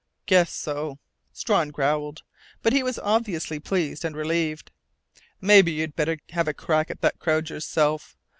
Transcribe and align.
"Guess 0.25 0.51
so," 0.51 0.97
Strawn 1.31 1.69
growled, 1.69 2.23
but 2.63 2.73
he 2.73 2.81
was 2.81 2.97
obviously 2.97 3.59
pleased 3.59 4.03
and 4.03 4.15
relieved. 4.15 4.71
"Maybe 5.39 5.73
you'd 5.73 5.95
better 5.95 6.17
have 6.29 6.47
a 6.47 6.55
crack 6.55 6.89
at 6.89 7.01
that 7.01 7.19
crowd 7.19 7.51
yourself. 7.51 8.17